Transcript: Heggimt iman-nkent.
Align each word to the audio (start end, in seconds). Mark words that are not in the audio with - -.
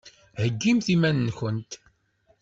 Heggimt 0.41 0.87
iman-nkent. 0.95 1.71